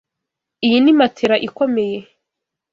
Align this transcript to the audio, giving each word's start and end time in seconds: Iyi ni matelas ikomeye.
Iyi 0.65 0.77
ni 0.81 0.93
matelas 0.99 1.43
ikomeye. 1.47 1.99